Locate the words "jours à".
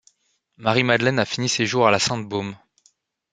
1.67-1.91